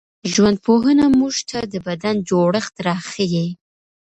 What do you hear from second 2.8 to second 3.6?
راښيي.